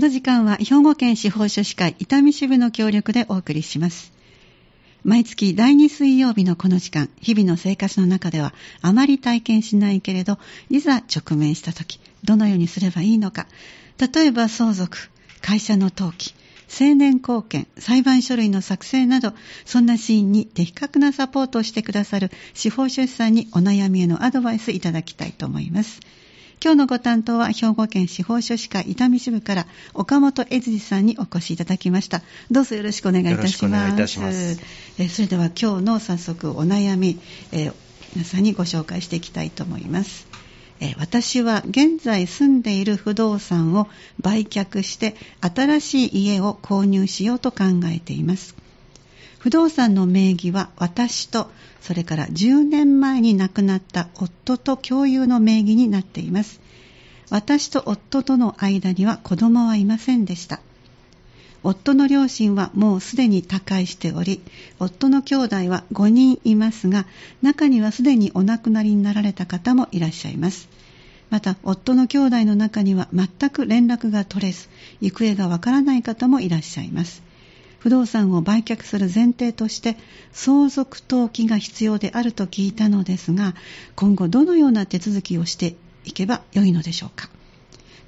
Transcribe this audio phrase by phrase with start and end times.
[0.00, 4.12] の時間は兵庫県司法書士会伊丹支部の協力でお送りします。
[5.04, 10.38] 毎月第2水曜日のこの時間、日々の生活の中ではあまり体験しないけれど、
[10.70, 13.46] いざ直面した時、どのようにすればいいのか。
[13.98, 15.10] 例えば相続、
[15.42, 16.34] 会社の登記、
[16.68, 19.34] 青年貢献、裁判書類の作成など、
[19.66, 26.00] そんなシーンに的確なサポートをしてくださる司法書士さんにお悩みへのアドバイスいただきたいと思います。
[26.62, 32.20] 今日のご担当は兵庫県司法書士会伊丹支部から岡本悦司さんにお越しいただきました。
[32.50, 34.60] どうぞよろしくお願いいたします。
[34.98, 37.18] えそれでは今日の早速お悩み、
[37.52, 37.74] えー、
[38.14, 40.26] 皆さんにご紹介していきたいと思います。
[40.80, 43.88] え私は現在住んでいる不動産を
[44.20, 48.54] 売却して新しい家を購入しようと考えています
[49.40, 56.60] 不動産の名義は私とそれから10年前に亡くなった夫と共有の名義になっています。
[57.30, 60.60] 私と夫との間には子供はいませんでした。
[61.62, 64.42] 夫の両親はもうすでに他界しており
[64.78, 67.06] 夫の兄弟は5人いますが
[67.40, 70.68] 中にはすでにお亡くなりになられた方もいらっしゃいます。
[71.30, 74.68] また夫の兄弟の中には全く連絡が取れず
[75.00, 77.29] 行方がわからない方もいらっしゃいます。
[77.80, 79.96] 不動産を売却する前提として
[80.32, 83.54] 相続登記が必要であると聞いたのですが
[83.96, 87.28] 今後どのような手続きをしていけばよいのでしょうか。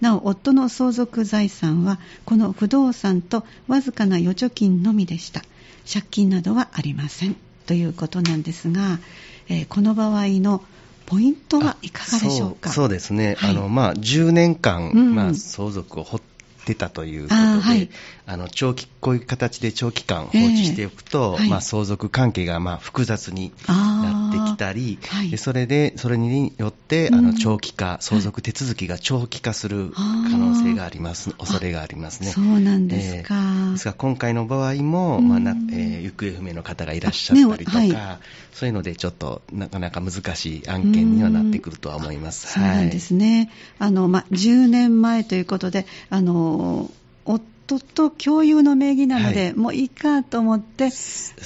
[0.01, 5.43] なお夫の相続財産はこの不動産とわずかな預貯金のみでした。
[5.91, 7.37] 借金などはありません
[7.67, 8.99] ということなんですが、
[9.49, 10.63] えー、この場合の
[11.07, 12.71] ポイントはいかがでしょうか？
[12.71, 16.21] そうですね、はい、あのまあ、10年間、うん、まあ、相続を放っ
[16.65, 17.89] 出たということで、あはい、
[18.27, 32.31] あの長期こういう形で長期間放置しておくと、えーはい、まあ、相続関係がまあ複雑になってきたり、はい、でそれでそれによって、あの長期化、相続手続きが長期化する可能性があります、恐れがありますね。
[32.31, 33.35] そうなんですか。
[33.35, 38.19] えー、ですが今回の場合も、まあなえー、行方不明の方がいらっしゃったりとか、ね、
[38.53, 42.53] そういうのでちょっとなかなか難しい案件にはなってくるとは思います。
[42.53, 43.51] そうなんですね。
[43.79, 46.91] あのまあ、10年前ということであの
[47.25, 50.91] 夫と共有の名義なので、はい、もういいかと思って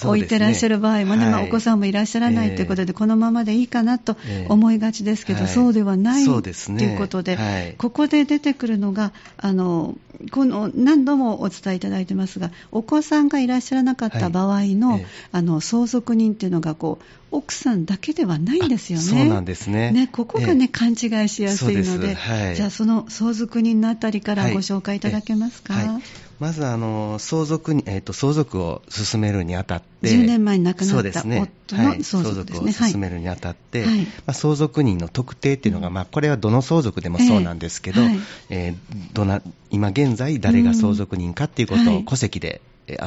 [0.04, 4.16] 置いてらっしゃる場合もね、ねまあ、お子さんもいらっしゃらないということで、このままでいいかなと
[4.48, 9.96] 思いがちですけど、えー、そうではない、ということで、はい、ここで出てくるのがあの
[10.30, 19.04] この何度もお伝えいただいてますがお子さんがいらっしゃらなかった場合のはい、あの相続人っていうのがこう奥さんだけではないんですよね。
[19.04, 19.90] そうなんですね。
[19.90, 25.74] ねここがね、勘違いしやすいので、はい、じゃあその相続人のあたりからご紹介いただけますか？
[25.74, 26.02] はい
[26.38, 38.18] まずあの相続に、えーと、相続を進めるにあたって、10年前に亡くなった夫の相続ですね、相続を進めるにあたって、はい、まあ、相続人の特定っていうのが、まあ、これはどの相続でもそうなんですけど、えーはい、
[38.50, 38.74] えー、
[39.14, 42.60] どな今現在、誰が相続人かっていうことを戸籍で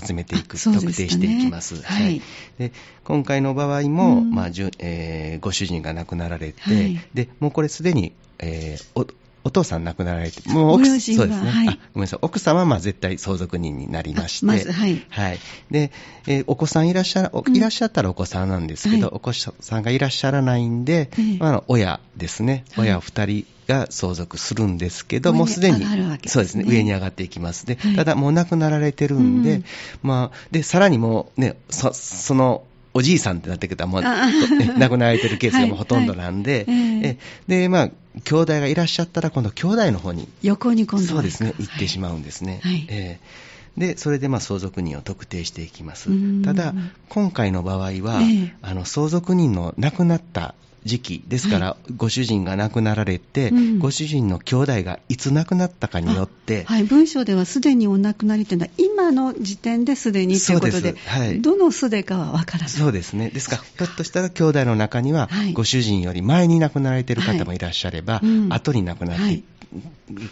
[0.05, 1.81] 集めていく、ね、特定していきます。
[1.81, 2.21] はい、
[2.57, 2.71] で
[3.03, 9.13] 今回の場合も、うん、まあじゅえー、ご主人が亡くなられて、はい、でもうこれすでに、えー、
[9.43, 10.99] お父さん亡くなられて、もう奥そうで
[11.33, 15.39] すね、はい、あごめんなさい、奥様はまあ絶対相続人になりまして、まずはい、はい、
[15.71, 15.91] で、
[16.27, 25.85] えー、お子さんいらっしゃいらっしゃったらお子さんなんですけど、うん、お子さんがいらっしゃらないんで、まあ、親ですね、親二人が相続するんですけど、もうすでに、
[26.25, 27.65] そうですね、上に上がっていきます。
[27.65, 29.63] で、ただもう亡くなられてるんで、うん、
[30.01, 32.63] まあ、で、さらにもうね、そその
[32.93, 34.09] おじいさんってなってくると、もう、亡
[34.89, 36.77] くなられてるケースがもうほとんどなんで、はい。
[36.77, 37.17] はい、え
[37.47, 37.89] で、まあ、
[38.23, 42.59] 兄弟がいらっしゃったら、今度、兄弟の方に、横に今度そうですね、行ってしまうんですね。
[42.63, 46.09] はい、えー、で、それでまあ相続人を特定していきます。
[46.43, 46.73] ただ、
[47.09, 50.55] 今回の場合は、えー、あの相続人の亡くなった
[50.85, 62.69] 時期ですから、はい、ご主人が亡くなられて、うん、ご主人の兄弟がいつ亡くなったかによって、はい、文章ではすでにお亡くなりというのは、今の時点ですでにということで、はい、どのすでかは分からない。
[62.69, 63.29] そうですね。
[63.29, 69.43] ですから、ひょっとしたら兄弟の中には、ご主人より前に亡くなられている方もいらっしゃれば、うん、後に亡くなって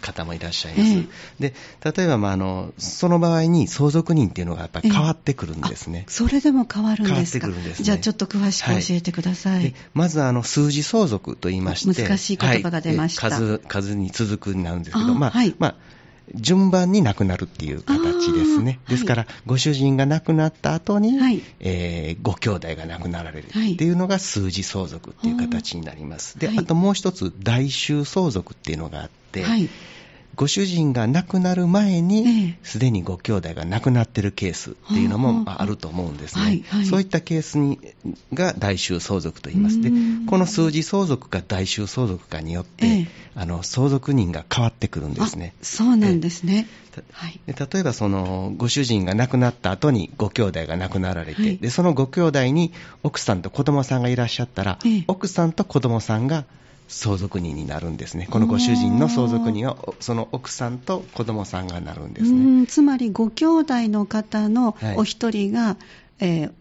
[0.01, 0.91] 方もいらっしゃいます。
[0.91, 1.07] えー、
[1.39, 1.53] で
[1.83, 6.05] 例えば、まあ、あのその場合に相続人っていうのがやっぱり変わってくるんですね。
[6.07, 7.47] えー、それでも変わるんですか？
[7.47, 9.59] 変わってくるんです、ね、じゃあちょっと詳しく教えてください。
[9.59, 13.29] はい、まずあの数字相続と言いまして、難しい言葉が出ました。
[13.29, 15.75] はい、数数に続くになるんですけど、まあ、はい、まあ
[16.35, 18.81] 順番に亡くなるっていう形ですね。
[18.89, 26.37] ですから、はい、ご主人が亡くなった後に、はい、えー、ご兄弟が亡くなられるっていうのが数字相続っていう形になります。
[26.37, 29.15] で、あともう一つ、代収相続っていうのがあって、
[30.37, 36.41] ご主人が亡くなる前に、すでにご兄弟が亡くなってるケースっていうのもあると思うんですね。
[36.43, 37.79] はいはい、そういったケースに
[38.35, 39.81] が代収相続と言います。
[39.81, 39.91] で、
[40.27, 45.55] この数字相続か代収相続かによって、あの相続人が変わってくるんですね。
[45.63, 46.67] そうなんですね。
[47.11, 52.73] はい、例えばそのご主人が亡くなった後にご兄弟が亡くなられて、はい、でそのご兄弟に
[53.03, 56.45] 奥さんと子供さんがいらっしゃったら、ええ、奥さんと子供さんが
[56.87, 58.27] 相続人になるんですね。
[58.29, 62.65] このご主人の相続人は、その奥さんと子供さんがなるんですね。
[62.67, 65.77] つまり、ご兄弟の方のお一人が、はい、
[66.19, 66.51] えー、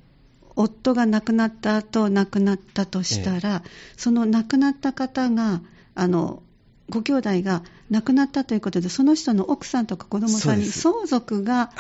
[0.57, 5.61] 夫が亡くなった後亡くなったとしたら、えその亡くなった方が、
[5.95, 6.43] あの、
[6.89, 11.71] ご兄弟が亡くなったということで、その人の奥さんとか子供さんに相続が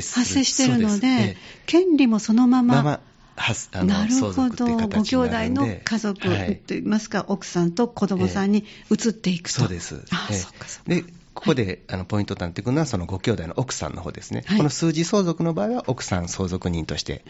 [0.00, 1.36] 発生しているので、で
[1.66, 3.00] 権利もそのまま、
[3.36, 6.20] ままなるほど、ご兄弟の家族
[6.66, 9.60] といいますか、はい、奥さんと子供さんに移っていくと。
[9.60, 10.02] そうです。
[10.10, 10.90] あ、そっかそっか。
[10.90, 11.04] で
[11.34, 17.22] ここで、あのポイントとなってくるのは、そのご兄弟の奥さんの方ですね、はい、この数字相続の場合は、奥さん相続人として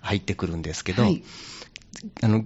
[0.00, 1.22] 入ってくるんですけど、はい、
[2.20, 2.44] あの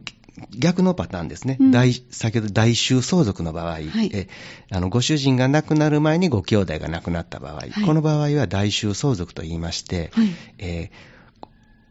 [0.57, 1.73] 逆のパターンですね、うん、
[2.11, 4.29] 先ほど代収相続の場合、はい、え
[4.71, 10.29] あのご主人が亡くなる前にご兄弟が亡くなった場合、はい、この場合は代収相続と言いまして、はい、
[10.59, 11.18] えー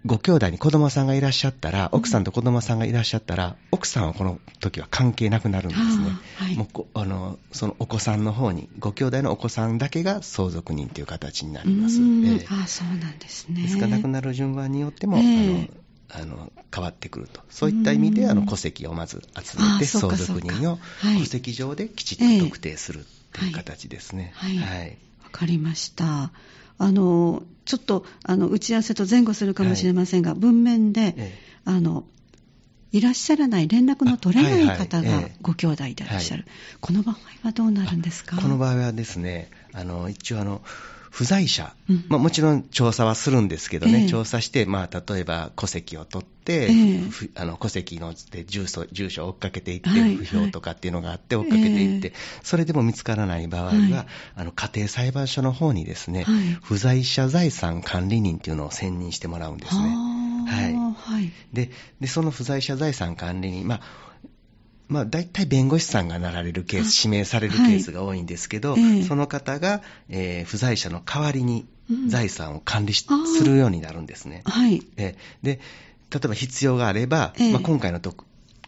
[0.08, 6.10] ご兄弟に子供さんがいらっしゃったら、奥さんと子供さんがいらっしゃったら、奥さんはこの時は関係なくなるんですね。
[6.38, 11.98] はい、もうあのそのお子さんの方に、ご兄弟のお子さんだけが相続人という形になります。
[11.98, 13.64] えー、あそうなんですね。
[13.64, 15.70] ですから亡くなる順番によっても、えー、
[16.10, 20.80] あのあの変わってくると、そういった意味であの戸籍をまず集めて、相続人を
[21.20, 24.32] 戸籍上できちっと特定するという形ですね。
[24.36, 26.32] はい、はい、わかりました。
[26.78, 32.06] あのちょっとあの打ち合わせと前後するかもしれませんが、はい、文面で、ええ、あの
[32.94, 36.52] いらっしゃらない、連絡の取れない方がご兄弟でいらっしゃる、はい。
[36.52, 38.38] はい、この場合はどうなるんですか？
[38.38, 40.62] この場合はですね、あの一応あの、
[41.12, 52.14] 不在者、うん、まあ、もちろん調査はするんですけどね、えー、調査して、まあ、例えば戸籍を取って、えー、あの戸籍ので住所住所を追っかけていって、はい、不評とかっていうのがあって、追っかけていって、えー、
[52.44, 54.06] それでも見つからない場合は、はい、
[54.36, 59.96] あの家庭裁判所の方にですね、はい、不在者財産管理人っていうのを選任してもらうんですね。
[60.48, 64.07] はい、ででその不在者財産管理人、まあ
[64.88, 71.68] まあ、大体弁護士さんがなられるケース、指名されるケースが多いんですけど、はい、その方が、えー、不在者の代わりに
[72.08, 73.06] 財産を管理す
[73.44, 74.44] るようになるんですね。
[74.46, 75.60] はい、えー、で
[76.10, 78.16] 例えば必要があれば、えー、まあ、今回のと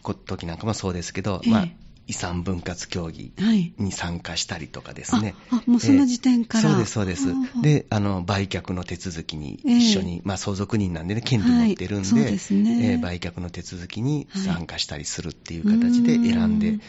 [0.02, 1.68] 時なんかもそうですけど、えー、まあ、
[2.10, 3.32] 遺産分割協議
[3.78, 5.36] に参加したりとかですね。
[5.48, 7.28] はい、あもうその時点から、そうです、そうです。
[7.62, 16.80] で、あの、売却の手続きに一緒に、えー、まあ、相続人なんでね、権利持ってるんで、はい、でね、えー、売却の手続きに参加したりするっていう形で選んで、い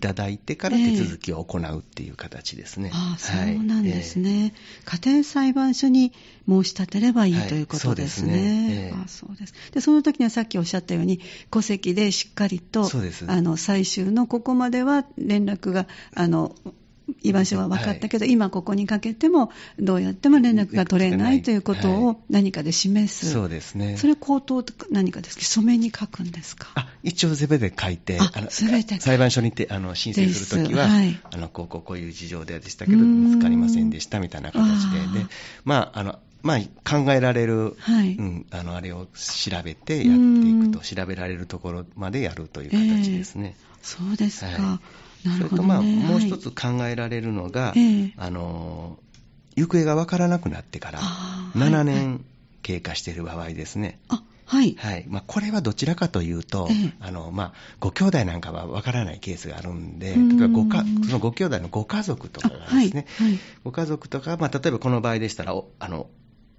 [0.00, 2.90] ただいてから手続きを行うっていう形ですね。
[2.92, 4.52] えー、ああそうなんですね、
[4.84, 6.12] はい、家庭裁判所に
[6.48, 8.28] 申し立てればいい、はい、ということですね。
[8.28, 9.54] そうですね、えー、あそうです。
[9.72, 11.20] でその時にはさっきおっしゃったように、
[11.50, 12.88] 戸籍でしっかりと、
[13.28, 16.54] あの最終のここまでは連絡があの
[17.22, 23.96] 居場所は分かったけど、はい、今ここにかけてもどうやっても連絡が取れないということを何かで示す、はい、そうですね。
[23.96, 25.44] それ口頭とか何かですか？
[25.44, 26.68] 書面に書くんですか？
[26.74, 35.20] あ一応全て書いてあの裁判所にてあの申請するときは、はい、あのこうこうこういう事情でしたけど見つかりませんでしたみたいな形で。
[35.20, 35.26] で
[35.64, 43.54] まああのまあ、考えられる、はい、うん、あのあれを調べてやっていくと、調べられるところまでやるという形ですね。
[43.56, 44.80] えー、そうですか、はい
[45.24, 47.74] ね、それと、まあ、もう一つ考えられるのが、
[48.16, 48.98] あの
[49.56, 51.00] 行方が分からなくなってから
[51.54, 52.24] 7年
[52.62, 54.00] 経過している場合ですね。
[54.08, 54.74] あはい。
[54.78, 55.06] はい。
[55.08, 66.10] まあ、これはどちらかというと、ええ、あの、まあ、ご兄弟なんかはわからないケースがあるんで、例えばごか、そのご兄弟のご家族とかがですね、はいはい、ご家族とか、まあ、例えばこの場合でしたら、あの、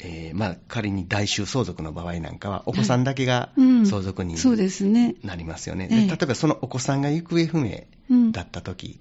[0.06, 3.50] えーまあ、仮に代収相続の場合なんかは、お子さんだけが
[3.86, 5.88] 相続人になりますよね。
[5.90, 7.84] 例えばそのお子さんが行方不明
[8.32, 9.00] だった時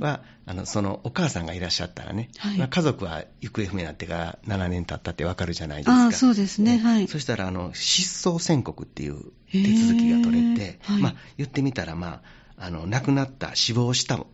[0.00, 6.06] は、うん、あのそのお母さんがいらっしゃったらね、はい、まあ、家族は行方不明になってから7年経ったってわかるじゃないですか。
[6.06, 6.78] あそうですね。
[6.78, 7.08] はい。
[7.08, 12.22] そしたらあの失踪宣告っていう手続きが取れて、はい、まあ、言ってみたら、ま
[12.56, 14.24] あ、あの亡くなった死亡した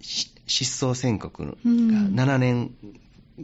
[0.00, 2.70] 失踪宣告が7年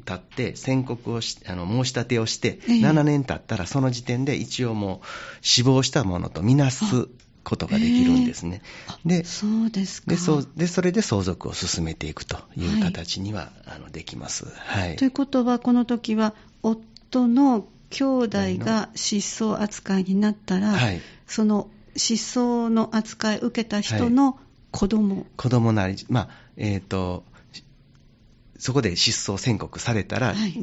[0.05, 5.07] 経って宣告をしあの申し立てをして、7年経ったらその時点で一応もう
[5.41, 7.09] 死亡したものとみなす
[7.43, 8.63] ことができるんですね。
[9.05, 10.11] でそうですか。
[10.11, 14.47] でそでそれで相続を進めていくという形には、はい、あのできます。
[14.47, 24.39] はい、ということはこの時は夫の兄弟が失踪扱いになったら、はい、その失踪の扱いを受けた人の
[24.71, 27.25] 子供、はい、子供なり、まあえーと
[28.61, 30.55] そこで失踪宣告されたら、はい、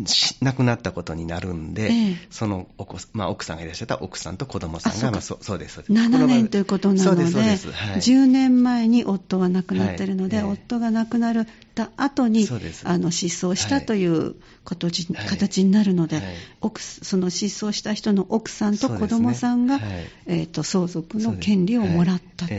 [0.41, 12.47] 亡くなったことになるんで、ええ、そのお子、まあ、奥さんがいらっしゃった奥さんと子供さんが、まあ、そそうです、7年ということなので、そうですはい、10年前に夫は亡くなっているので、はい、夫が亡くなった後に
[12.83, 16.21] あの失踪したということじ、はい、形になるので、
[16.61, 22.53] 奥その失踪した人の奥さんと子供さんが、ね、えーと、相続の権利をもらったと。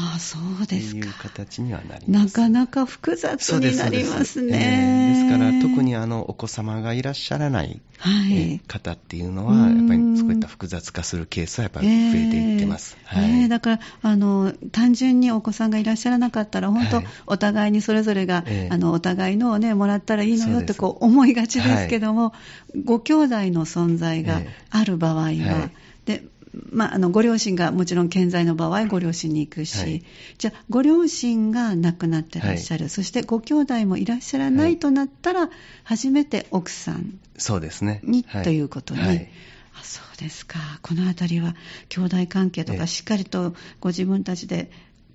[0.00, 0.98] ああそうですか。
[0.98, 2.38] いう形にはなります。
[2.38, 4.52] なかなか複雑になりますね。
[4.52, 4.64] です。
[4.64, 12.96] えー、ですから特にあのお子様がいらっしゃらない、はい、方っていうのは、やっぱりそういった複雑化するケースはやっぱり増えていってます。
[13.10, 22.32] えー、はい、だからあの単純にお子さんがいらっしゃらなかったら本当、はい、お互いにそれぞれが、えー、あのお互いのをねもらったらいいのよってこう思いがちですけども、は
[22.76, 25.70] い、ご兄弟の存在がある場合は、
[26.04, 26.22] で
[26.70, 30.02] まあ、あのご両親がもちろん健在の場合ご両親に行くし、はい、
[30.38, 35.50] じゃあご両親が亡くなってらっしゃる、はい、そしてご兄弟もいらっしゃらないとなったら、はい、
[35.84, 40.58] 初めて奥さんそうですねにということに、あそうですか。
[40.82, 41.54] この辺りは
[41.88, 44.70] 兄弟関係とかしっかりとご自分たちで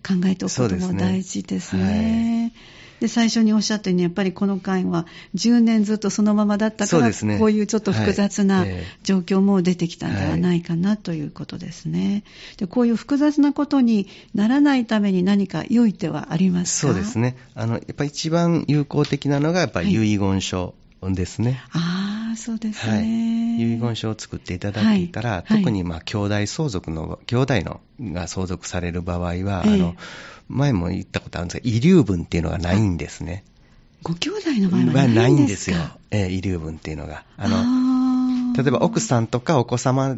[0.06, 2.54] 考えておくことも大事ですね。
[3.04, 5.06] で最初におっしゃったように、やっぱりこの間は
[5.36, 8.66] 10年ずっとそのままだったから、ね、こういうちょっと複雑な
[9.04, 12.24] 状況も出てきたんではないかなということですね。
[12.56, 16.94] でこういう複雑なことにならないために何か良い手はありますか？
[16.94, 17.36] そうですね。
[17.56, 20.74] あのやっぱり一番有効的なのが、やっぱり遺言書
[21.12, 21.62] ですね。
[21.70, 22.94] はい、ああ、そうですね。
[22.94, 27.82] はい遺言書を作っていただいたら、はい、特にまあ兄弟相続の、兄弟の
[28.14, 29.96] が相続される場合は、えー、あの
[30.48, 33.44] 前も言ったことあるんですが、遺留分っていうのがないんですね。
[34.02, 35.78] ご兄弟の場合はないんですよ。
[36.12, 37.24] えー、遺留分っていうのが。
[37.38, 40.18] あの例えば奥さんとかお子様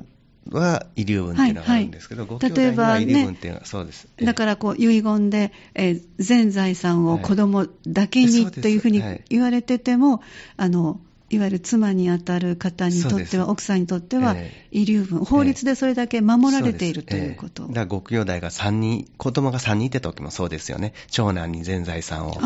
[0.51, 4.07] は遺留分っていうのがあるんですけど、はいはい、ご兄弟は遺留分っていうのは、そうです。
[4.21, 10.21] だからこう遺言で、えー、全財産を子供だけに、はい、というふうに言われてても、
[10.57, 10.99] あの
[11.31, 14.35] いわゆる妻にあたる方にとっては、奥さんにとっては、
[14.71, 17.63] 遺留分、法律でそれだけ守られている、ということ。
[17.63, 20.93] だからご兄弟が3人、子供が3人いてた時もそうですよね。
[21.09, 22.37] 長男に全財産を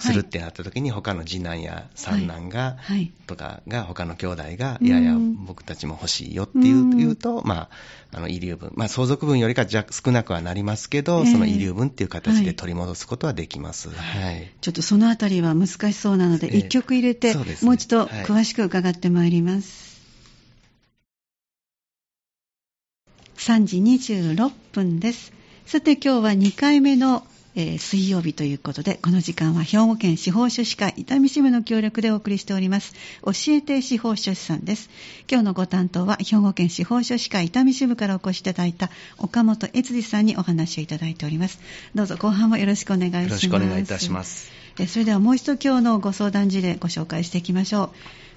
[0.00, 5.16] するってなった時に、他の次男や三男が、はい、とかが、他の兄弟が、いやいや、
[5.46, 7.68] 僕たちも欲しいよっていうと、ま
[8.12, 13.90] あ、あの遺留分、まあ、相続分よりか少なくはなりますけど、その遺留分っていう形で取り戻すことはできます。
[13.90, 14.50] はい。
[14.60, 19.90] ちょっとそのあたりは難しそうなので、一曲入れて、もう一度詳しく伺ってまいります。
[23.36, 25.32] 3時26分です。
[25.64, 32.94] さて今日は2回目のえー、水曜日ということで、この時間は兵庫県司法書士会伊丹支部の協力でお送りしております。
[33.24, 34.88] 教えて司法書士さんです。
[35.28, 41.58] 今日のご担当は兵庫県司法書士会伊丹支部からお越しいただいた岡本悦司さんにお話をいただいております。
[41.94, 43.24] どうぞ後半もよろしくお願いします。
[43.24, 44.50] よろしくお願いいたします。
[44.78, 47.90] えー、それではもう一度今日のご相談事例ご紹介していきましょう。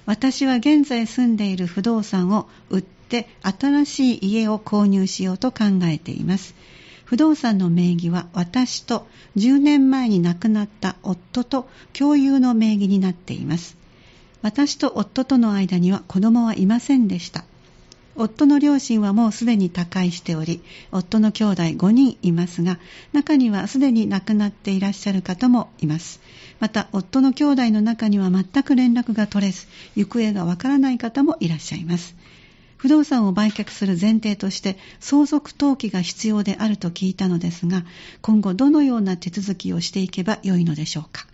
[0.06, 6.54] 私は現在住んでいる不動産を売って新しい家を購入しようと考えています。
[7.04, 9.06] 不動産の名義は私と
[9.36, 13.76] 10年前に亡くなった夫と共有の名義になっています。
[14.42, 17.44] 私と夫との間には子供はいませんでした。
[18.16, 22.78] 夫の両親はもうすでに他界しており、夫の兄弟5人いますが、
[23.12, 26.20] 中にはすでに亡くなっていらっしゃる方もいます。
[26.60, 32.14] また、夫の兄弟の中には全く連絡が取れず、行方がわからない方もいらっしゃいます。
[32.84, 37.82] 不動産を売却する前提として相続登記が必要であると聞いたのですが
[38.20, 41.26] 今後どのような手続きをしていけばよいのでしょうか。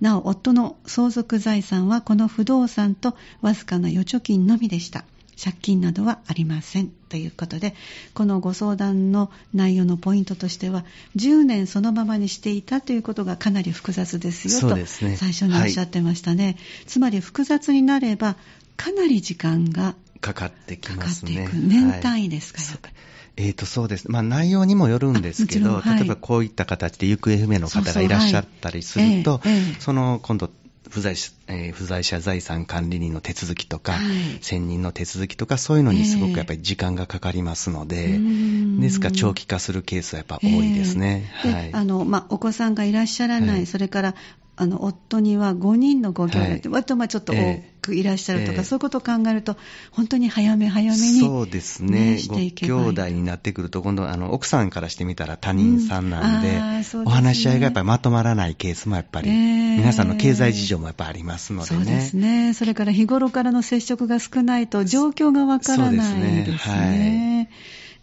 [0.00, 5.04] なお夫の相続財産はこの不動産とわずかな預貯金のみでした。
[5.38, 7.74] 借金などはありませんということで
[8.14, 10.86] このご相談の内容のポイントとしては
[11.16, 18.36] 10年そのままにしていたということがかなり複雑ですよと最初におっしゃってましたね、はい、つまり複雑になれば
[18.78, 21.48] かなり時間がかかってきますね。
[21.52, 22.92] 年単位ですか、はい、
[23.36, 24.10] えーと、そうです。
[24.10, 29.40] まあ内容にもよるんですけど、はい、例えばこういった形で行方不明の方がいらっしゃったりすると、
[29.78, 30.50] その今度、
[30.88, 31.14] 不在
[31.48, 41.30] えー、不在者財産管理人の手続きとか、はい、選任の手続きとか、そういうのにすごくやっぱり時間がかかりますので、えー、ですから長期化するケースはやっぱ多いですね。
[41.44, 44.14] えー、はい、あのまあ、お子さんがいらっしゃらない、はい、それから
[44.58, 49.56] あの夫には5人のご兄弟って、割とまあちょっと多くいらっしゃるとか、えー、そういうことを考えると、
[49.90, 56.54] 本当に早め早めに、そうですね、ご兄弟になってくると、今度あの、奥さんからしてみたら他人さんなんで、うん。
[56.54, 61.84] でね、お話し合いがやっぱりまとまらないケースもやっぱり、えー、皆さんの経済事情もやっぱりありますのでね。
[61.84, 65.96] そうですね、それから日頃からの接触が少ないと、状況がわからない
[66.44, 67.50] ですね。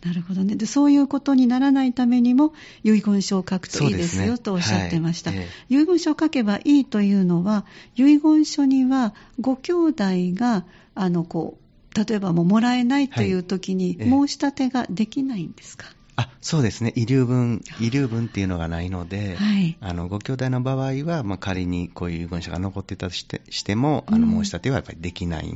[0.06, 0.56] なるほどね。
[0.56, 0.66] で。
[0.66, 5.40] そういうことにならないためにも、遺言書を書くといいですよ、ね、とおっしゃってました、はい。
[5.40, 11.64] ええ、遺言書を書けばいいというのは、遺言書にはご兄弟があのこう
[11.96, 25.54] 例えばもうもらえないという時に、申し立てができないんですか、あそうですね、遺留分、遺留分っていうのがないので、はい、あのご兄弟の場合は、まあ、仮にこういう遺言書が残ってたとしてしても、あの申し立てはやっぱりできない、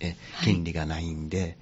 [0.00, 1.56] え権利がないんで、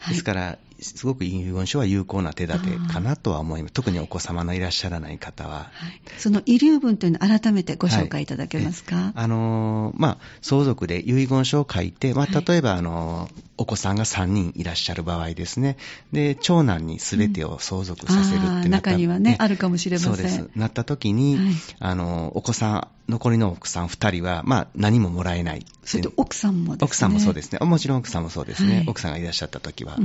[0.00, 3.74] はい、ですから、すごく遺言書は有効な手立てかなとは思います。
[3.74, 5.70] 特にお子様のいらっしゃらない方は。
[5.72, 15.76] はい、その遺留分というのを改めてご紹介いただけますか、はい、あのー、まあ、相続で遺言書を書いて、まあ、例えば、あのー、お子さんが3人いらっしゃる場合ですね。
[16.12, 20.14] で、長男に全てを相続させるってなった、うん、中にはね、あるかもしれません。
[20.14, 20.50] そうです。
[20.54, 21.46] なった時に、はい、
[21.78, 25.64] あのー、お子さん、残りの奥さん2人は、まあ、何ももらえない。
[25.84, 26.84] それと奥さんもですね。
[26.84, 27.58] 奥さんもそうですね。
[27.60, 28.78] もちろん奥さんもそうですね。
[28.78, 29.92] はい、奥さんがいらっしゃった時は。
[29.92, 30.02] はい。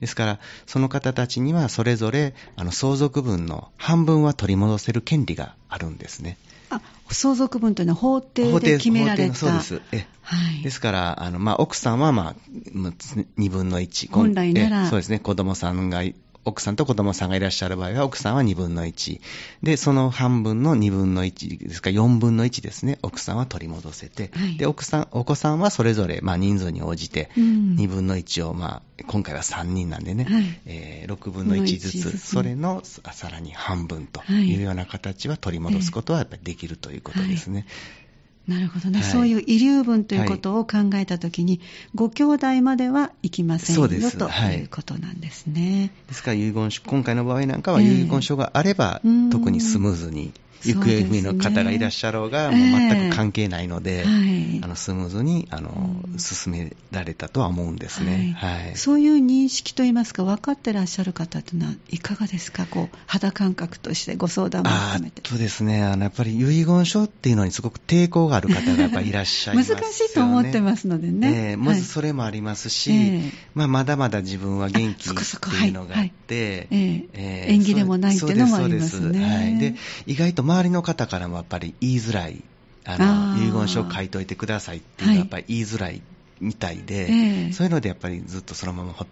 [0.00, 6.38] ですから、その方たちにはそれぞれあの相続分の半分は取り戻せる権利があるんですね。
[6.70, 6.80] あ
[7.10, 9.80] 相続分というのは法定で決められたそうです。
[9.92, 14.10] えはい、ですから、あのまあ、奥さんは、まあ、2分の1。
[14.10, 14.86] 本来なら。
[14.88, 15.20] そうですね。
[15.20, 16.02] 子供さんが
[16.46, 19.20] 奥さんと子供さんがいらっしゃる場合は、奥さんは2分の1。
[19.64, 37.60] で、その半分の2分の1ですか、4分の1ですね、奥さんは取り戻せて、はい、で、奥さん、お子さんはそれぞれ、まあ、人数に応じて、2分の1を、まあ、今回は3人なんでね、はい、えー、6分の1ずつ、それのさらに半分というような形は取り戻すことはやっぱりできるということですね。
[37.60, 38.05] はい
[38.48, 45.90] なるほどね、はい、そういう遺留分ということを考えたときに、はい、ご兄弟まではいきませんよということなんですね。
[46.08, 46.22] です。
[46.22, 50.32] から遺言書、今回の場合なんかは遺言書があれば、えー、特にスムーズに
[50.64, 65.22] 行方不明の方がいらっしゃろうが、もう全く関係ないので、えー、あのスムーズにあの、進められたとは思うんですね、はい、そういう認識といいますか、分かってらっしゃる方というのはいかがですか、こう肌感覚としてご相談も含めて。
[65.28, 71.50] そうですねあの、やっぱり遺言書っていうのにすごく抵抗がある方がやっぱりいらっしゃいます、ね、難しいと思ってますのでね。
[71.52, 75.68] えー、まずそれもありますし、はい、まあ、まだまだ自分は元気ってい。
[75.68, 79.24] うのがあって、縁起でもないっていうのもありますね。
[79.24, 79.74] はい、で
[80.06, 82.42] 意外と周りの方からもやっぱり言いづらい、
[82.84, 86.00] あの遺言書を書いといてくださいっていうのはやっぱり言いづらい
[86.40, 89.06] みたいで、はいそういうのでやっぱりずっとそのままほっ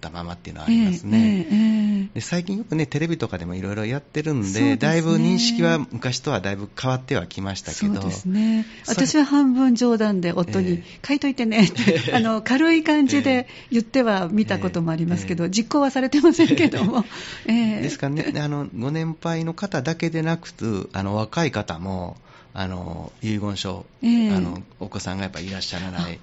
[0.00, 1.18] たままっていうのはありますね。
[1.18, 1.56] えー
[2.02, 8.00] えー、で最近よくね、テレビとかでもいろいろやってるんで、でね、だいぶ認識は昔とはだいぶ変わってはきましたけど。
[8.00, 8.66] そうですね。
[8.88, 17.04] 私は半分冗談で夫に、書いといてねって、あの、軽い感じで言っては見たこともありますけど、実行はされてませんけども。
[17.46, 22.16] ですからね、あの、ご年配の方だけでなくて、あの、若い方も、
[22.52, 26.18] あの遺言書、えー、あのお子さんがやっぱりいらっしゃらない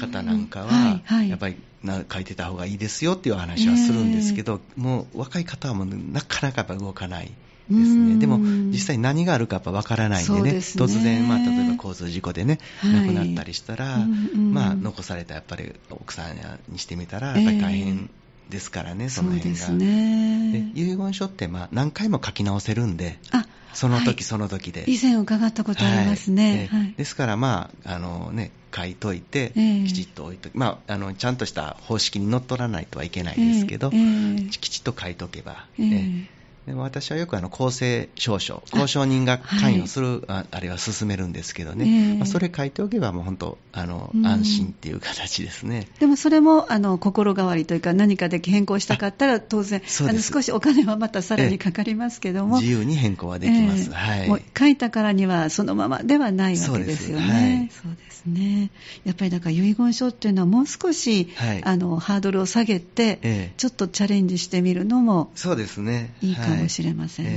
[0.00, 7.32] 方なんかは、はいはい、やっぱりな書いてた方がいいですよっていう話はするんですけど、えー、もう若い方はもうなかなかやっぱ動かない。
[7.70, 10.58] ですね、でも実際何があるかやっぱ分からないんでね、でね。
[10.58, 13.98] 突然、まあ、例えば交通事故でね、はい、亡くなったりしたら、
[14.36, 16.36] まあ、残されたやっぱり奥さん
[16.68, 18.10] にしてみたら、やっぱり大変
[18.50, 19.68] ですからね、えー、その辺が。
[19.70, 24.84] ね、遺言書って、まあ、何回も書き直せるんで、あその時、はい、その時で。
[24.86, 26.68] 以前伺ったことありますね。
[26.70, 36.26] はい、ですから、まあ、あのね、書いといて、えー、きちっと置いとまあ、あの、ちゃんとした方式にのっとらないとはいけないですけど、えー、きちっと書いとけば、えー
[36.66, 45.88] でも私はよくあの公正証書、交渉人が関与する、あ,、あれは進めるんですけどね、えー、まあ、それ書いておけば、もう本当あの、安心っていう形ですね。
[45.98, 57.70] でもそれもあの心変わりというか、何かで変更したかったら、 当然あの、少しお金はまたさらにかかりますけども、自由に変更はできます、えー、はい、もう書いたからにはそのままではないわけですよね。
[57.72, 58.12] そうです。
[58.26, 58.70] ね。
[59.04, 66.14] やっぱりだから遺言書っていうのは、もう少し、はい、あのハードルを下げて、えー、ちょっとチャレンジしてみるのもそうですね。
[66.22, 67.32] いいかもしれませんね。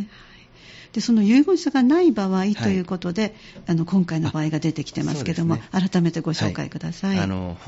[0.00, 0.08] ね。
[0.96, 3.32] でその遺言書がない場合ということで、はい、
[3.66, 7.58] あの今回の場合が出てきてますけども、ね、改めてご紹介ください、はい、あの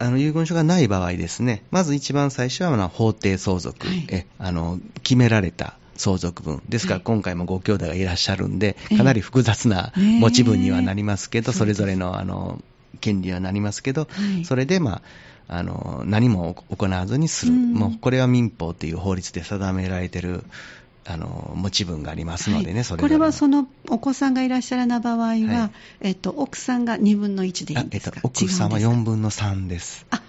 [0.00, 6.60] あの遺言書がない場合ですね、まず一番最初は法定相続、はい、えあの、決められた相続分。
[6.68, 12.60] ですから今回もご兄弟がいらっしゃるんで、かなり複雑な持ち分にはなりますけど、それぞれのあの
[13.00, 14.08] 権利はなりますけど、
[14.44, 15.02] それでま
[15.54, 20.44] あ、あの何も行わずにする、もうこれは民法という法律で定められている
[21.04, 30.06] あの持ち分がありますのでね、はい、それこれはそのお子さんがいらっしゃらない場合は、はい、えっと、奥さんが2分の1でいいんですか、えっと、奥さんは4分の3です。
[30.10, 30.22] あ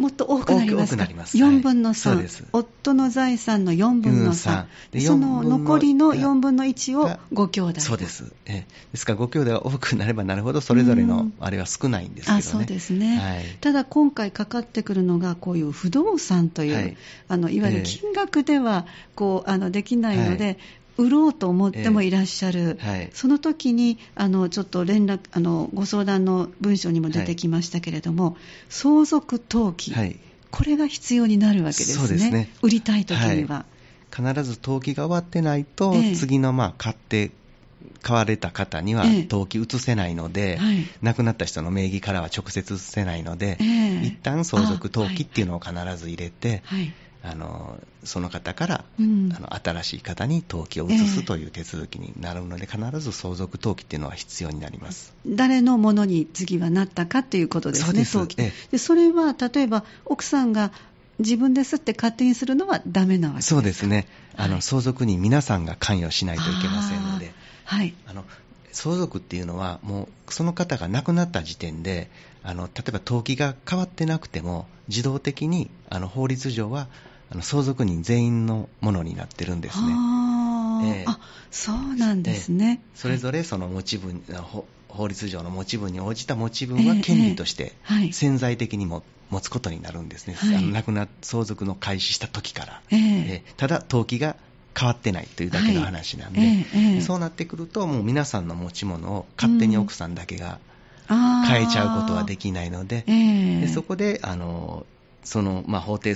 [0.00, 1.06] もっと多くなりますか？
[1.14, 1.36] ます。
[1.36, 7.80] 4分の3、はい、夫の財産の4分の3、でその残りの4分の1をご兄弟。
[7.80, 16.96] そうです、えですからご兄弟が多くなればなるほどそれぞれのあれは少ないんですけどね、あそうですね、はい、ただ今回かかってくるのがこういう不動産という、はい、
[17.28, 20.58] あのいわゆる金額ではこうあのできないので、
[20.96, 28.34] 売ろうと思ってもいらっしゃる、えーはい、その時にあのちょっと連絡あのご相談の文章にも出てきましたけれども、はい、
[28.68, 30.18] 相続登記、はい、
[30.50, 32.50] これが必要になるわけですね、ね。
[32.62, 33.64] 売りたい時には。
[34.14, 37.30] 必ず登記が終わってないと、えー、次のまあ買って
[38.02, 55.12] 買われた方には登記移せないので、えー亡くなった人の名義からは直接移せないので、えー、一旦相続登記っていうのを必ず入れて、はいあのその方から、うん、あの新しい方に登記を移すという手続きになるので、えー、必ず相続登記っていうのは必要になります。
[55.26, 58.70] 誰のものに次はなったかということですね、そうです。
[58.70, 60.72] でそれは例えば奥さんが
[61.18, 64.06] 自分ですって勝手にするのはダメなわけですそうですね、
[64.36, 67.32] あの、はい、相続に皆さんが関与しないといけませんので、
[67.64, 68.24] はい、あの
[68.72, 72.10] 相続っていうのは、もうその方が亡くなった時点で、
[72.42, 76.88] あの例えば登記が変わってなくても、自動的にあの法律上は
[77.30, 79.92] あの相続人全員のものになってるんですね。
[79.92, 82.82] あ,、えー、あそうなんですね。
[82.94, 87.72] それぞれその持ち分、はい、法律上の持ち分に応じた持ち分は権利として
[88.12, 94.36] 潜在的にも持つことになるんですね、はい、あの亡くな相続の開始した時から、えー、えー、ただ登記が
[94.78, 100.58] 変わってないというだけの話なんで、はいえー、そうなってくるともう皆さんの持ち物を勝手に奥さんだけが
[101.08, 104.86] 変えちゃうことはできないのでうん、でそこであの
[105.24, 106.14] その、まあ、法定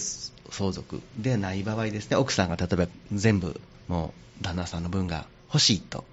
[0.50, 6.04] 相続でない場合ですね、奥さんが例えば全部もう旦那さんの分が欲しいと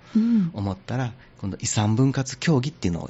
[0.54, 3.10] 思ったら、うん、今度遺産分割協議っていうのを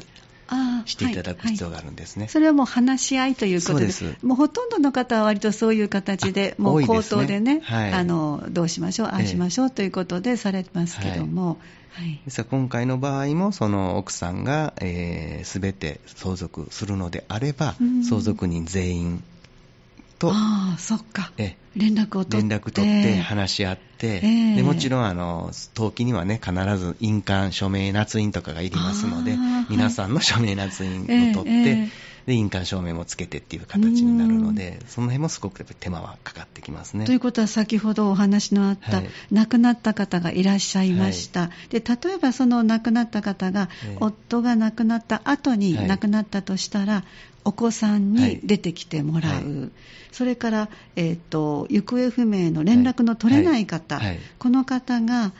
[0.85, 4.15] していただく必要があるんですね、はいはい、それはもう話し合いということです。
[4.21, 11.57] もうほとんどの方は割とそういう形で、もう口頭でね、ねはい、あのどうしましょう、ああしましょうということでされますけども。
[11.91, 17.75] はい、です今回の場合もその奥さんがすべ、えー、て相続するのであれば、
[18.07, 19.23] 相続人全員
[20.21, 20.31] と。
[20.31, 21.31] あそっか。
[21.75, 22.49] 連絡を取って。
[22.49, 29.35] 連絡取って話し合って、えー、でもちろんあの登記にはね必ず印鑑署名捺印とかがいりますので
[29.69, 30.69] 皆さんの署名捺
[31.07, 31.89] 印を取って、えー、
[32.27, 37.05] で印鑑証明もつけてっていう形になるのでその辺もすごく手間はかかってきますね。
[37.05, 47.03] ということは先ほどお話のあった、はい、亡くなった方がいらっしゃいました、はい、で例えばその亡くなった方が、夫が亡くなった後に亡くなったとしたら、
[47.43, 49.69] お子さんに出てきてもらう、はい、
[50.11, 54.07] それから、えーと、行方不明の連絡の取れない方、はい。
[54.07, 55.31] はい、この方が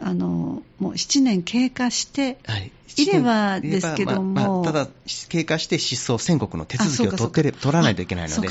[0.00, 3.06] あのもう7年経過してい。
[3.06, 4.88] ればですけども、まあまあ、ただ、
[5.28, 8.42] 経過して失踪宣告の手続きを取って取らないといけないので、そ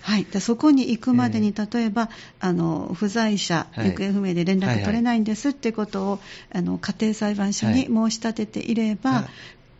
[0.00, 6.20] はい、そこに行くまでに、例えばあの不在者、行方不明で連絡取れないんですってことを、
[6.52, 9.28] あの家庭裁判所に申し立てていれば、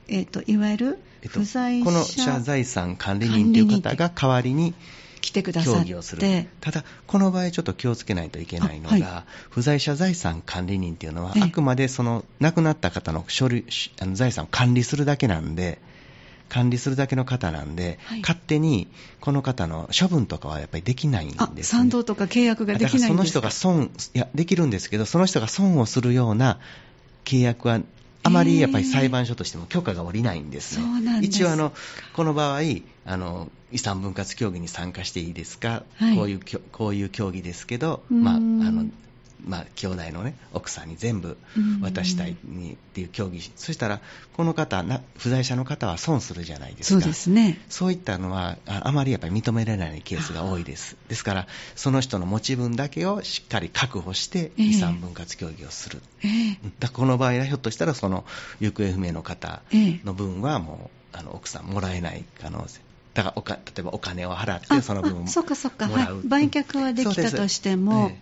[0.09, 4.75] えーと、いわゆる不在者、この社財産管理人という方が代わりに
[5.21, 5.95] 来てくださって。
[5.95, 6.47] をする。
[6.61, 13.67] ただ、この場合ちょっと気をつけないといけないのが、はい、不在者財産管理人というのは、あくまでその亡くなった方の書類
[14.01, 15.79] あの財産を管理するだけなんで、
[16.49, 18.89] 管理するだけの方なんで、はい、勝手に
[19.21, 23.09] この方の処分とかはやっぱりできないんです、ね、賛同とか契約ができないんですか？
[23.09, 26.59] その人が損、いや、できるんですけど、その人が損をするような
[27.25, 27.81] 契約は
[28.23, 31.21] あまりやっぱり裁判所としても許可が下りないんですね。
[31.23, 31.73] 一応あの、
[32.15, 32.61] この場合
[33.07, 36.41] あの、遺産分割協議に参加していいですか、はい、こういう
[36.73, 38.87] こういう協議ですけど、まあ、あの
[39.47, 41.37] まあ、兄弟の、ね、奥さんに全部
[41.83, 44.01] 渡したいにっていう協議、そしたら、
[44.37, 58.25] この方な、不在者の方は損するじゃないですか、そうですね、そういったのはあ、あまりやっぱり認められないケースが多いです、ですから、その人の持ち分だけをしっかり確保して、遺産分割協議をする、えー、だこの場合はひょっとしたら、その
[58.61, 62.81] 行方不明の方の分はもう、あの奥さんもらえない可能性。
[63.15, 65.29] だからおか例えばお金を払って、その分をもらう。
[65.29, 68.13] そうかそうか、はい、売却はできたとしても、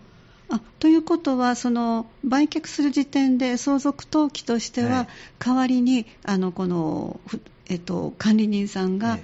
[0.50, 5.08] あということは、その売却する時点で相続登記としては、はい、
[5.38, 7.20] 代わりにあのこの、
[7.68, 9.18] えっと、管理人さんが、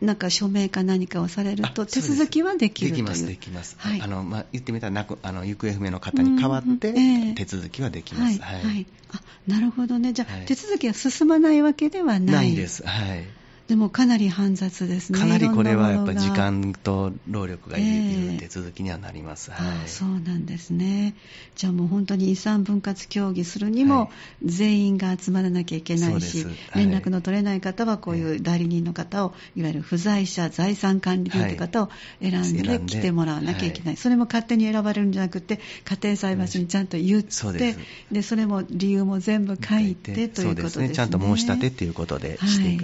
[0.00, 6.94] なんか署名か何かをされると、手続きはできるできます、できます、はい、あのまあ、言ってみたらあの行方不明の方に代わって、
[7.34, 12.20] 手続きはできます、はい、はい、あなるほどね、じゃあ、はい、手続きは進まないわけではない。
[12.20, 13.39] ないです、はい
[13.70, 15.18] でもかなり煩雑ですね。
[15.20, 19.52] かなりこれはやっぱり時間と労力がいる手続きにはなります。
[19.52, 21.14] はい、そうなんですね。
[21.54, 24.10] じゃあもう本当に遺産分割協議するにも
[24.44, 33.96] 全員が集まらなきゃいけないし、はい、連絡の取れない方はこういう代理人の方を、いわゆる不在者財産管理人という方を選んで来てもらわなきゃいけない。
[33.96, 37.76] それも勝手に選ばれるんじゃなくて、家庭裁判所にちゃんと言って、そで
[38.22, 40.88] それも理由も全部書いてということですね。
[40.88, 42.78] ちゃんと申し立てということでしてい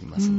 [0.00, 0.29] きます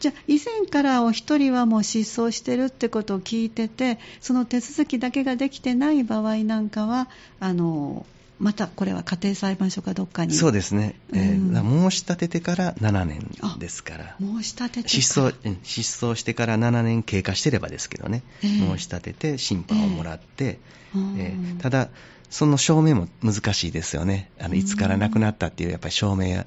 [0.00, 7.08] じゃあ以前からお一人はもう失踪してるってことを聞いててその手続きだけができてない場合なんかは
[7.40, 8.06] あの
[8.38, 10.34] またこれは家庭裁判所かどっかに。
[10.34, 14.16] そうですね、えー、申し立ててから7年ですから。
[14.20, 20.58] 申し立てて失踪失踪してから7年経過してればですけどね、えー、申し立てて審判をもらって、
[20.94, 21.88] えー、えー、ただ
[22.28, 24.30] その証明も難しいですよね。
[24.38, 26.44] あのいつから亡くなったっていうやっぱり証明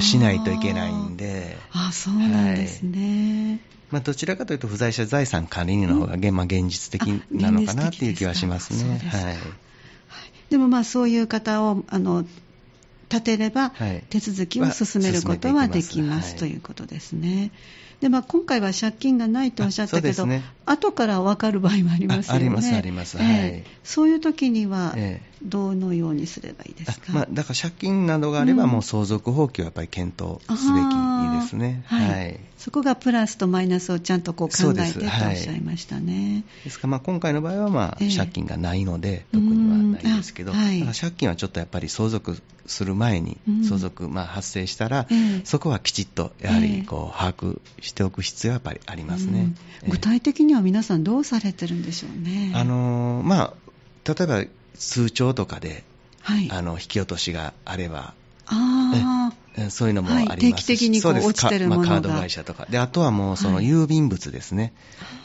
[0.00, 1.56] しないといけないんで。
[1.72, 3.48] あそうなんですね。
[3.50, 3.60] はい。
[3.90, 9.00] まあ、どちらかというと、不在者財産管理人の方が、うん、まあ、現実的なのかなっていう気はしますね。
[9.00, 9.36] すはい、
[10.50, 12.24] でもまあそういう方をあの
[13.08, 13.72] 立てれば、
[14.10, 17.52] 手続きを進めることはできます、ということですね。
[18.00, 22.40] でまあ、今回は借金がないとおっしゃったけど、ね、後から分かる場合もありますよね。
[22.40, 23.16] あります、あります。
[23.16, 24.94] はい、そういう時には、
[25.42, 36.44] どのようにすればいいですか、まあ、だから借金などがあれば、もう相続放棄をやっぱり検討すべきですね、はい、はい、そこがプラスとマイナスをちゃんとこう考えてとおっしゃいましたね。
[36.64, 36.78] です。
[36.78, 45.06] から、まあ、今回の場合は、まあ、借金がないので、特にはないですけど、はい、借金はちょっとやっぱり相続する前に、相続、まあ、発生したら、
[45.44, 49.54] そこはきちっとやはりこう把握しておく必要はやっぱりありますね、
[49.88, 52.52] 具体的には皆さん、どうされてるんでしょうね。
[52.54, 53.54] あのまあ
[54.04, 54.44] 例えば
[54.78, 55.84] 通帳とかで、
[56.20, 58.14] はい、あの引き落としがあれば、
[58.46, 59.32] あ
[59.70, 62.66] そういうのもあります、はい、定期的にこう落ちてるものが、まあ、カード会社とか。
[62.68, 64.72] であとはもうその郵便物ですね、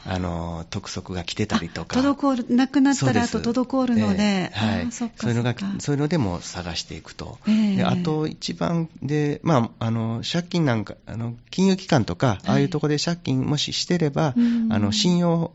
[0.05, 1.99] はい、あの督促が来てたりとか。
[1.99, 14.33] 滞るなくなったらあと滞るので、えー、はい、そそういうのがそういうのでも探していくと、えー、であと一番で、まあ、あの借金なんかあの金融機関とか、ああいうところで借金もししてれば、
[14.69, 15.51] あの信用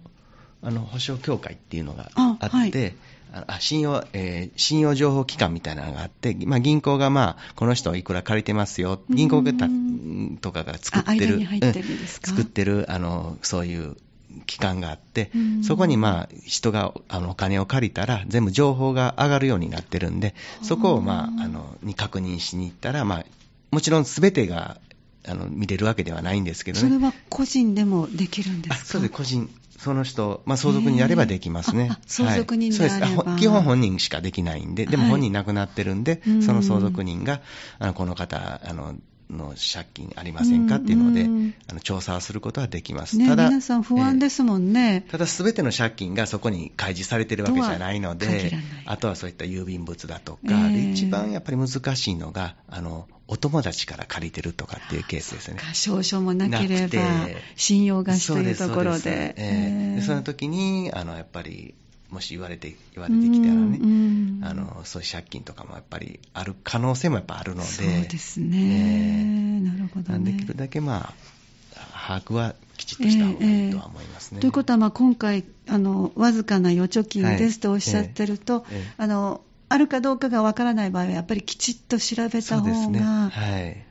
[0.63, 2.95] あの保証協会っていうのがあって、
[3.33, 9.43] あ信用、えー、信用情報機関みたいなのがあって、まあ、銀行が、まあ、この人いくら借りてますよ、銀行
[10.41, 11.41] とかが作ってる、
[12.23, 13.97] 作ってる、あの、そういう
[14.47, 15.31] 機関があって、
[15.63, 23.25] そこにまあ人があのお金を借りたら、全部情報が上がるようになってるんで、そこをまああのに確認しに行ったら、まあ、
[23.71, 24.79] もちろんすべてが
[25.27, 26.89] あの見れるわけではないんですけどね。
[26.89, 28.87] それは個人でもできるんですか？
[28.87, 31.91] そうです、個人、その人、まあ、相続人やればできますね。
[32.07, 37.41] 相続人であれば、はい、基本本人しかできないんで、でも本人亡くなってるんで、はい、その相続人が、
[37.79, 38.95] あのこの方、あの、
[39.31, 41.27] の借金ありませんかっていうので、
[41.69, 43.19] あの調査をすることはできます。
[43.19, 45.05] ね、ただ、皆さん不安ですもんね。
[45.11, 48.53] ただ、すべての借金がそこに開示されてるわけじゃないので、
[48.85, 55.59] あとはそういった郵便物だとか、えー、一番やっぱり難しいのが、あの、お友達から借りてるとかっていうケースですね。
[55.73, 57.01] 証書もなければ、
[57.57, 59.01] 信用貸しというところで。
[59.01, 61.75] そえー、その時に、あの、やっぱり、
[62.11, 63.79] もし言われて、言われてきたらね、
[64.43, 67.67] あの、そういう借金とかもやっぱりある可能性もやっぱあるので。
[67.67, 68.59] そうですね。
[68.59, 71.15] えー、なるほど、ね、できるだけまあ、
[72.07, 74.37] 把握はきちっとした方がいいとは思いますね。
[74.37, 83.85] えーえー、ということは、まあ、今回、あの、わずかな預貯金ですとおっしゃってると、はいえー、あの、あるかどうかがわからない場合は、やっぱりきちっと調べた方が、ねはい、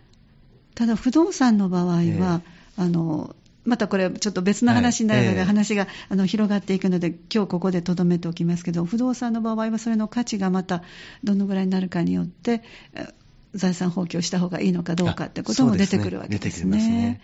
[0.74, 1.86] ただ不動産の場合
[2.20, 2.42] は、
[2.78, 10.84] あの、またこれ、ちょっと別の話になるので、話があの広がっていくので、今日ここでとどめておきますけど、不動産の場合は、それの価値がまた
[11.24, 12.62] どのぐらいになるかによって、
[13.56, 17.22] 財産放棄をした方がいいのかどうかってことも出てくるわけですね。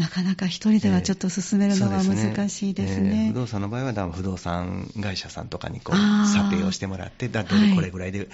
[0.00, 3.08] なかなか一人ではちょっと進めるのは難しいですね。
[3.08, 3.30] えー、すね。
[3.34, 8.30] 不動産の場合は、不動産会社さんとかにこう査定をしてもらって、だってこれぐらいで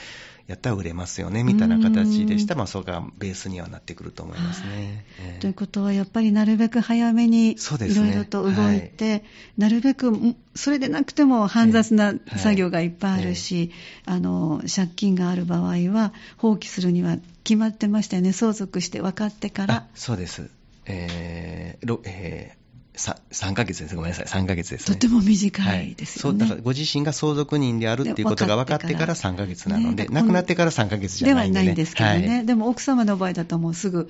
[0.47, 2.55] やったら売れますよね、みたいな形でした。
[2.55, 5.05] ら、まあ、それがベースにはなってくると思いますね。
[5.19, 7.57] えー、ということは、やっぱりなるべく早めにい
[7.97, 9.23] ろいろと動いて、ねはい、
[9.59, 13.73] なるべくそれでなくても煩雑な作業がいっぱいあるし、
[14.07, 14.11] えー。
[14.13, 19.89] はい、あの借金がある場合は、放棄するには決まってましたよね、相続して分かってから。
[19.97, 20.49] そうです
[20.87, 23.95] えーえー3ヶ月です。
[23.95, 24.25] ごめんなさい。
[24.25, 34.09] 3ヶ月です、ね、とても短いですよね、はい、そう、だからご自身が相続人であるっていうことが分かってから3ヶ月なので、ね、亡くなってから3ヶ月じゃないんで、ね、ではないんですけどね、はい、でも奥様の場合だともうすぐ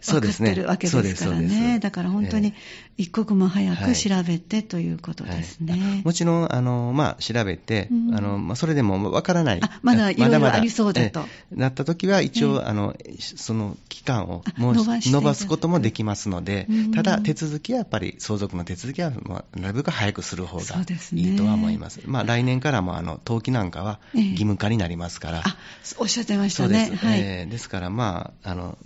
[0.00, 1.78] 分かってるわけですからね。
[1.78, 2.54] だから本当に
[2.96, 5.72] 一刻も早く調べてということですね。
[5.72, 5.80] はい。
[5.80, 9.60] はい、もちろん、あの、まあ、調べて、うん、あの、まあ、それでも分からない。
[9.82, 11.26] まだいろいろありそうだと。
[11.50, 20.64] なった時は、一応、あの、その期間をもう伸ばすこともできますので、ただ、手続きはやっぱり、相続の手続きは、まあ、なるべく早くする方が
[21.12, 21.94] いいとは思います。
[21.94, 25.42] すね、まあ、来年からも、あの、登記なんかは義務化になりますから。
[25.44, 25.56] あ、
[25.98, 26.90] おっしゃってましたね。
[26.90, 27.04] です。
[27.04, 28.78] はい、えー、ですから、まあ、あの、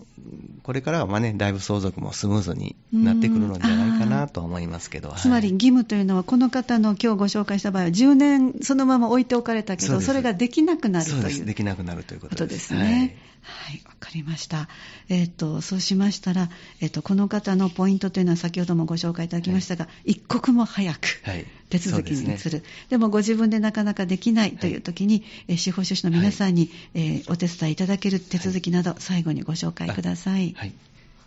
[0.62, 11.44] これからはまあね、だいぶ相続もスムーズになってくるのではないかなと思いますけど、つまり義務というのは、この方の今日ご紹介した場合は、10年そのまま置いておかれたけど、それができなくなるという。
[11.44, 12.74] できなくなるということです。
[12.74, 12.80] ね。
[12.80, 13.10] はい、わ、
[13.42, 14.68] はい、かりました。
[15.08, 16.48] えっ、ー、と、そうしましたら、
[16.80, 21.08] えっ、ー、と、この方のポイントというのは先ほどもご紹介いただきましたが、はい、一刻も早く
[21.68, 30.54] 手続きに移る、はいでね、でもご自分でなかなかできないという時に、はい、司法書士の皆さんに、えー、お手伝いいただける手続きなど、最後にご紹介ください。
[30.56, 30.72] はい。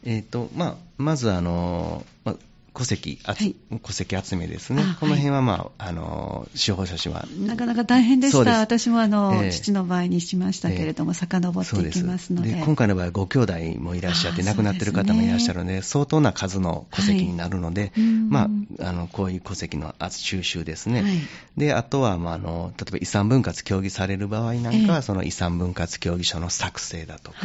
[0.06, 2.38] えーとまあ、まずあの、ま
[2.80, 7.26] 戸籍、はい、戸籍集めですね、この辺は、まあ、あの司法書士は。
[7.38, 12.62] なかなか大変でした、私もあの、えー、父の場合にしましたけれども、えー、遡っていきますので。
[12.64, 21.12] 今回の場合、ご兄弟もいらっしゃって、亡くなっている方もいらっしゃるので、でね、相当な数の戸籍になるので、はい、まあ、あのこういう戸籍の収集ですね、はい、
[21.58, 27.38] であとは、まあ、あの例えば遺産分割協議される場合なんかは、えー、その遺産分割協議書の作成だとか。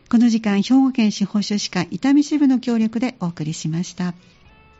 [0.08, 4.14] この時間、兵庫県司法書士会伊丹支部の協力でお送りしました。